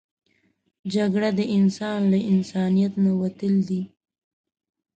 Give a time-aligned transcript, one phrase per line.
[0.93, 3.81] جګړه د انسان له انسانیت نه وتل دي